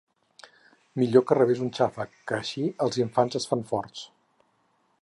[1.01, 4.07] Millor que rebés un xàfec, que així els infants es fan forts